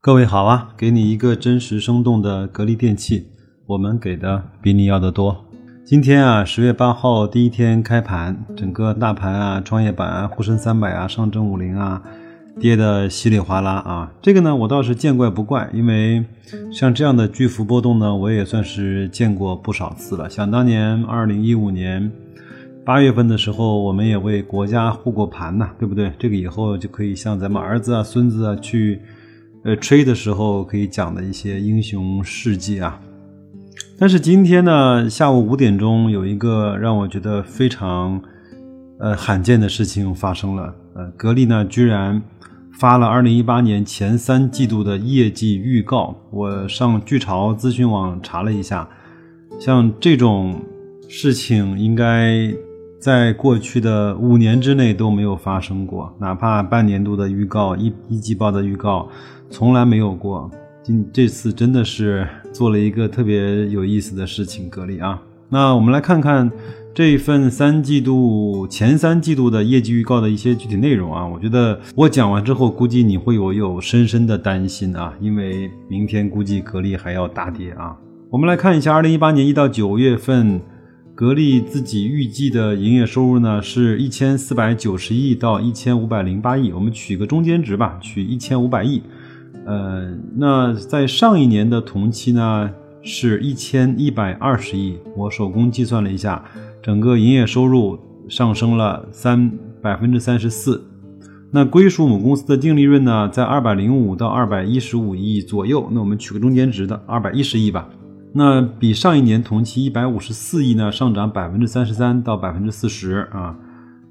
[0.00, 3.26] 各位好啊，给你一个真实生动的格力电器，
[3.66, 5.44] 我们给的比你要的多。
[5.84, 12.00] 今天啊，十月八号第一天开盘，整个大盘啊，创业板啊，沪深三百啊，上证五零啊，
[12.60, 14.12] 跌的稀里哗啦啊。
[14.22, 16.24] 这个呢，我倒是见怪不怪，因为
[16.70, 20.30] 像这样的巨幅波动呢，我也算是见过不少次了。
[20.30, 22.08] 想当年二零一五年
[22.84, 26.12] 八月份的时候，我们也为国家护过盘呐，对不对？
[26.20, 29.02] 这个以后就可以像咱们儿子啊、孙子啊去。
[29.68, 32.98] 呃，吹的时候可以讲的一些英雄事迹啊，
[33.98, 38.18] 但是今天呢，下午五点钟有一个让我觉得非常
[38.98, 40.74] 呃罕见的事情发生了。
[40.94, 42.22] 呃，格力呢居然
[42.78, 46.16] 发了二零一八年前三季度的业绩预告。
[46.30, 48.88] 我上巨潮资讯网查了一下，
[49.60, 50.62] 像这种
[51.10, 52.50] 事情应该
[52.98, 59.08] 在过去的五年之内都没有发生过，哪怕半年度的预告、一一季报的预告。
[59.50, 60.50] 从来没有过，
[60.82, 65.22] 今这次真的是做了一个特别有意思的事情，格力啊。
[65.48, 66.50] 那我们来看看
[66.92, 71.26] 这份三季度前三季度的业绩预告的一些具体内容啊。
[71.26, 77.96] 我觉得我讲完之后，估计你会有有深深的担心啊，因为明天估计格力还要大跌啊。
[78.28, 80.60] 我们来看一下，二零一八年一到九月份，
[81.18, 89.02] 格力自己预计的营业收入呢是一千四百九十亿到一千五百零八亿，我们取个中间值吧，取一千五百亿。
[89.66, 92.70] 呃，那在上一年的同期呢，
[93.02, 94.96] 是一千一百二十亿。
[95.16, 96.44] 我手工计算了一下，
[96.80, 99.50] 整个营业收入上升了三
[99.82, 100.84] 百分之三十四。
[101.50, 105.88] 那归属母公司的净利润呢，在二百零五到二百一十五亿左右。
[105.90, 107.88] 那我们取个中间值的二百一十亿吧。
[108.38, 113.56] 那比上一年同期一百五十四亿呢，上涨百分之三十三到百分之四十啊。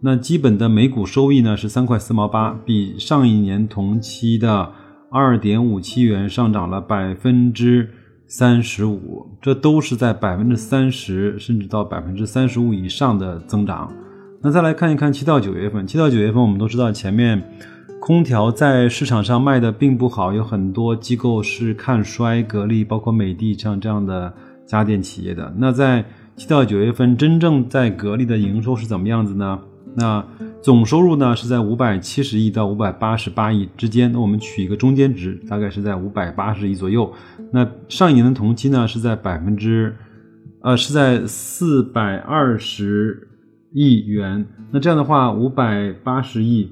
[0.00, 4.72] 那基本的每股收益呢是三块四毛八，比上一年同期的。
[5.16, 7.88] 二点五七元上涨了百分之
[8.26, 13.92] 三十五，这都是在百分之三十甚至到百分之三十五以上的增长。
[14.42, 17.40] 那再来看一看七到九月份，七到九月份我们都知道前面
[18.06, 24.30] 空调在市场上卖的并不好，有很多机构是看衰格力，包括美的像这样的
[24.66, 25.50] 家电企业的。
[25.56, 26.04] 那在
[26.36, 29.58] 七到九月份，真正在格力的营收是怎么样子呢？
[29.96, 30.22] 那
[30.60, 34.12] 总收入呢是在五百七十亿到五百八十八亿之间。
[34.12, 37.10] 那我们取一个中间值，大概是在五百八十亿左右。
[37.52, 39.96] 那上一年的同期呢是在百分之，
[40.60, 43.26] 呃，是在四百二十
[43.72, 44.44] 亿元。
[44.70, 46.70] 那这样的话，五百八十亿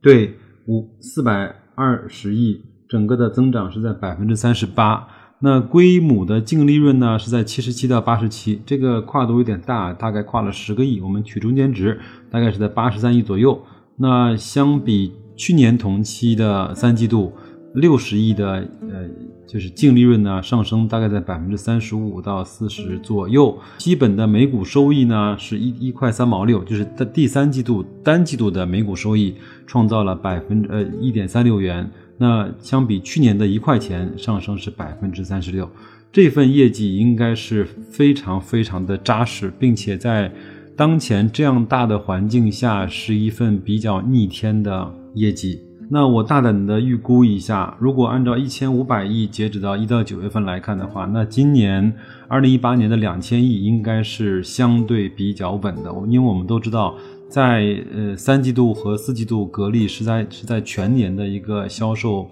[0.00, 5.08] 对五四百二十亿，整个的增长是在百分之三十八。
[5.42, 11.00] 那归母的净利润呢，是在七十七到八十七，这个跨度有点大，大概跨了十个亿。
[11.00, 11.98] 我们取中间值，
[12.30, 13.62] 大概是在八十三亿左右。
[13.96, 17.32] 那相比去年同期的三季度
[17.74, 19.08] 六十亿的，呃，
[19.46, 23.56] 就是净利润呢，上升大概在百分之三十五到四十左右。
[23.78, 29.36] 基本的每股收益呢，是一一块三毛六，就是在第三季度单季度的每股收益
[29.66, 31.88] 创造了百分呃一点三六元。
[32.18, 35.70] 那相比去年的一块钱上升是百分之三十六，
[36.12, 40.30] 这份业绩应该是非常非常的扎实，并且在
[40.76, 45.60] 当前这样大的环境下是一份比较逆天的业绩。
[45.92, 51.92] 那我大胆的预估一下，如果按照一千五百亿截止到一到九月份来看的话，那今年
[52.28, 56.94] 二零一八年的两千亿应该是相对比较稳的，因为我们都知道。
[57.28, 62.28] 在呃三季度和四季度，格力是在是在全年的一个销售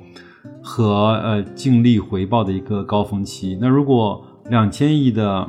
[0.60, 3.56] 和呃净利回报的一个高峰期。
[3.60, 4.20] 那如果
[4.50, 5.48] 两千亿的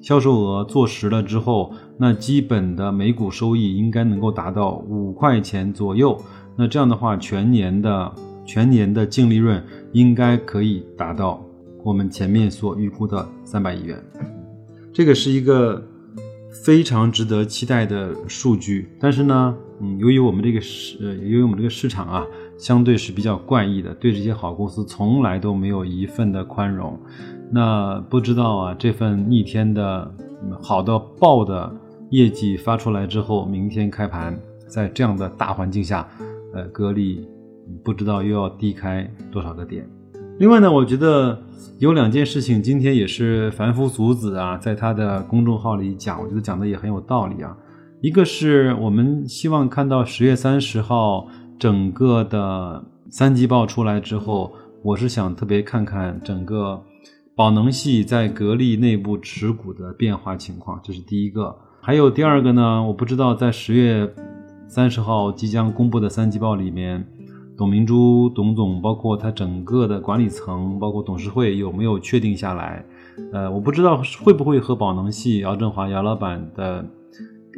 [0.00, 6.16] 销售额做实了之后，那基本的每股收益应该能够达到五块钱左右。
[6.56, 8.12] 那这样的话，全年的
[8.44, 9.62] 全年的净利润
[9.92, 11.42] 应该可以达到
[11.82, 14.02] 我们前面所预估的三百亿元。
[14.92, 15.82] 这个是一个。
[16.64, 22.26] 非常值得期待的数据，但是呢，嗯，由于我们这个市，呃，由于我们这个市场啊，
[22.58, 26.98] 相对是比较怪异的，对这些好公司从来都没有一份的宽容。
[27.52, 30.12] 那不知道啊，这份逆天的
[30.60, 31.72] 好的爆的
[32.10, 34.36] 业绩发出来之后，明天开盘，
[34.66, 36.06] 在这样的大环境下，
[36.54, 37.28] 呃，格力
[37.84, 39.88] 不知道又要低开多少个点。
[40.38, 41.38] 另外呢，我觉得
[41.78, 47.56] 有两件事情，今天也是凡夫俗子啊，在他的公众号里讲，我觉得讲的也很有道理啊。
[48.00, 54.52] 一个是我们希望看到十月三十号整个的三季报出来之后，
[54.82, 56.82] 我是想特别看看整个
[57.36, 61.54] 宝能系在格力内部持股的变化情况，这是第一个。
[61.82, 64.10] 还有第二个呢，我不知道在十月
[64.70, 67.04] 三十号即将公布的三季报里面。
[67.56, 72.86] 董明珠董总，包括他整个的管理层，包括董事会有没有确定下来？
[73.32, 76.86] 呃，我不知道会不会和宝能系姚振华姚老板的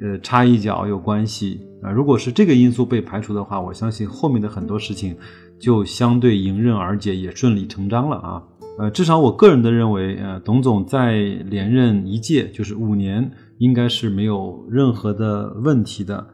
[0.02, 1.90] 呃插一脚有关系啊？
[1.90, 5.14] 如果是这个因素被排除的话，我相信后面的很多事情
[5.60, 8.42] 就相对迎刃而解，也顺理成章了啊。
[8.78, 16.26] 呃，至少我个人的认为，呃，董总在连任一届就是五年，应该是没有任何的问题的。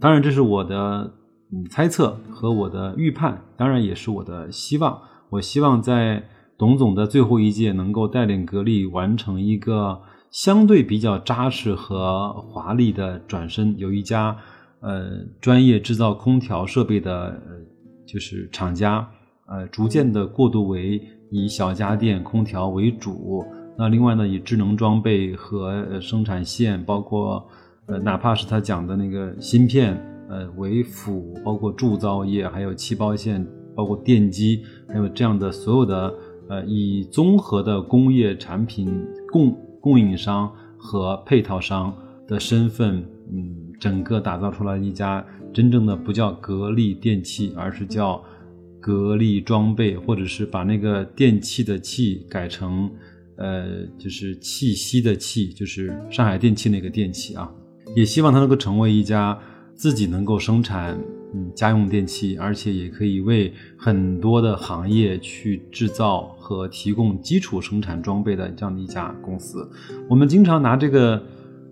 [0.00, 1.12] 当然，这是我的
[1.52, 4.98] 嗯猜测和我的预判，当然也是我的希望。
[5.30, 6.22] 我希望在
[6.56, 10.00] 董总的最后一届能够带领格力完成一个
[10.30, 14.36] 相对比较扎实和华丽的转身，有一家
[14.80, 17.12] 呃专业制造空调设备的，
[17.48, 17.56] 呃
[18.06, 19.08] 就是厂家，
[19.48, 21.00] 呃，逐渐的过渡为。
[21.32, 23.44] 以小家电空调为主，
[23.76, 27.44] 那另外呢，以智能装备和生产线，包括
[27.86, 29.96] 呃，哪怕是他讲的那个芯片，
[30.28, 36.14] 呃为辅，包括铸造业，还有气包线，包括电机，还有这样的所有的
[36.48, 38.88] 呃，以综合的工业产品
[39.32, 41.94] 供供应商和配套商
[42.26, 48.22] 的身份，嗯，整个打造出来一家真正的不叫格力电器，而是叫。
[48.78, 52.88] 格力装备，或者是把那个电器的器改成，
[53.36, 57.50] 呃，就是气息的气，就是上海电器那个电器啊。
[57.96, 59.36] 也希望它能够成为一家
[59.74, 60.96] 自己能够生产
[61.34, 69.68] 嗯家用电器，而且也可以为很多的行业去制造和提供基础生产装备的这样的一家公司。
[70.08, 71.20] 我们经常拿这个。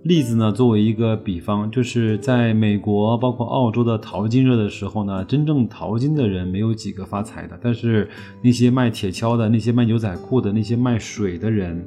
[0.05, 8.07] 例子呢，作为一个比方，就是在美国，包括澳洲的淘金热的时候呢，真正淘金的人没有几个发财的，但是
[8.43, 11.83] 那些卖铁锹的、那些卖牛仔裤的、那些卖水的人，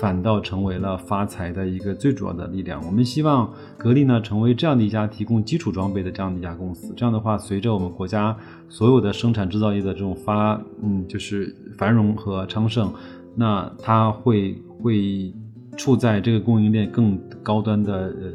[0.00, 2.84] 反倒成为了发财的一个最主要的力量。
[2.84, 6.92] 我们希望格力呢，成为这样的一家提供基础装备的这样的一家公司。
[6.96, 8.36] 这样的话，随着我们国家
[8.68, 12.92] 所有的生产制造业的这种发，嗯，就是繁荣和昌盛，
[13.36, 15.32] 那它会会。
[15.80, 18.32] 处在这个供应链更高端的呃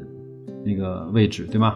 [0.66, 1.76] 那个位置，对吗？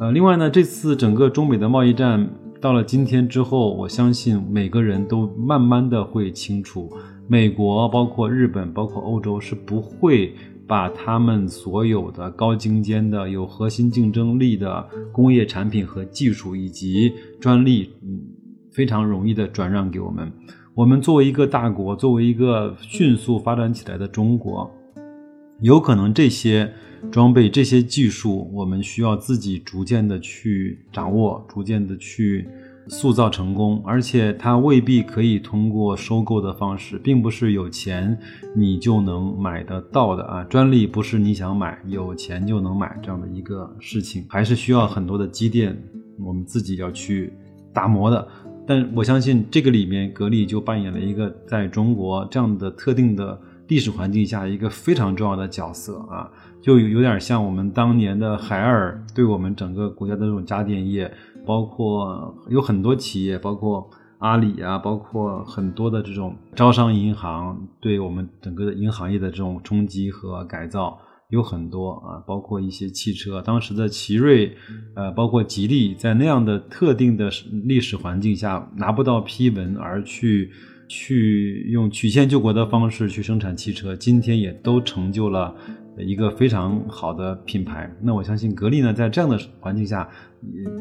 [0.00, 2.28] 呃，另外呢，这次整个中美的贸易战
[2.60, 6.90] 到了今天之后，我相信每个人都慢慢的会清楚，
[7.28, 10.34] 美国、包括日本、包括欧洲是不会
[10.66, 18.20] 把他们所有的高精尖的、有核心竞争力的工业产品和技术以及专利，嗯，
[18.72, 20.32] 非常容易的转让给我们。
[20.74, 24.70] 我们作为一个大国，作为一个迅速发展起来的中国，
[25.60, 26.72] 有可能这些
[27.10, 32.48] 装备、这些技术，我们需要自己逐渐的去掌握，逐渐的去
[32.88, 33.82] 塑造成功。
[33.84, 38.18] 而且它未必可以通过收购的方式，并不是有钱
[38.56, 40.44] 你就能买得到的啊！
[40.44, 45.76] 专利不是你想买有钱就能买这样的一个事情，还是需要很多的积淀，
[46.18, 47.32] 我们自己要去
[47.72, 48.26] 打磨的。
[48.66, 53.40] 但我相信这个里面，格力就扮演了一个在中国这样的特定的
[53.70, 56.28] 历史环境下一个非常重要的角色啊，
[56.60, 61.10] 就有点像我们当年的海尔对我们整个国家的这种家电业，
[61.46, 63.88] 包括有很多企业，包括
[64.18, 70.98] 阿里啊，包括很多的这种招商银行对我们整个的银行业的这种冲击和改造。
[71.30, 74.52] 有很多啊，包括一些汽车，当时的奇瑞，
[74.96, 77.30] 呃，包括吉利，在那样的特定的
[77.66, 80.50] 历史环境下拿不到批文而去
[80.90, 85.54] 去用曲线救国的方式去生产汽车，今天也都成就了
[85.96, 87.88] 一个非常好的品牌。
[88.02, 90.08] 那我相信格力呢，在这样的环境下，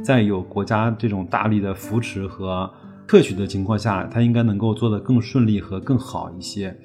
[0.04, 2.68] 在有国家这种大力的扶持和
[3.08, 6.76] 特许的情况下，它应该能够做得更顺利和更好一些。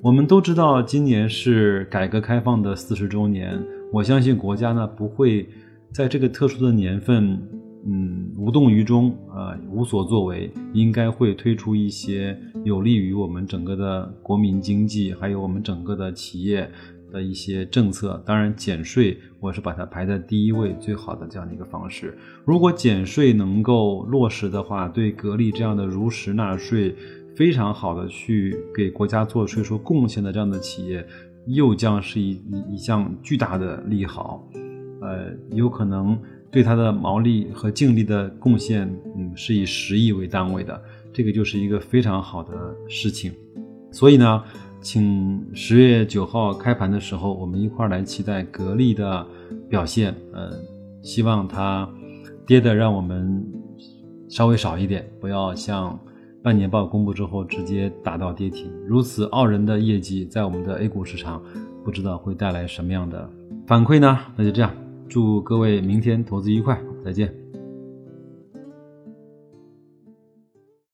[0.00, 3.60] 我们都知道，今年是改革开放的四十周年。
[3.92, 5.48] 我相信国家呢不会
[5.92, 7.42] 在这个特殊的年份，
[7.88, 16.70] 嗯，无动于衷，啊，无所作为，应该会推出一些有利于我们整个的国民经济，还有我们整个的企业
[17.10, 18.22] 的一些政策。
[18.26, 22.16] 当然，减税我是把它排在第一位，最好的这样的一个方式。
[22.44, 26.94] 如果减税能够落实的话，对格力这样的如实纳税。
[27.36, 31.06] 非常好的去给国家做税收贡献的这样的企业，
[31.46, 34.44] 又将是一一一项巨大的利好，
[35.00, 36.18] 呃，有可能
[36.50, 40.80] 对它的毛利和净利的贡献，嗯，是以十亿为单位的，
[41.12, 42.52] 这个就是一个非常好的
[42.88, 43.32] 事情。
[43.90, 44.42] 所以呢，
[44.80, 49.26] 请十月九号开盘的时候，我们一块来期待格力的
[49.68, 50.52] 表现，呃，
[51.02, 51.88] 希望它
[52.46, 53.44] 跌的让我们
[54.28, 55.98] 稍微少一点，不要像。
[56.40, 61.42] 半年报公布之后，直接打到跌停，如此傲人的业绩，在我们的 A 股市场，
[61.84, 63.28] 不知道会带来什么样的
[63.66, 64.16] 反馈呢？
[64.36, 64.72] 那就这样，
[65.08, 67.37] 祝各位明天投资愉快，再见。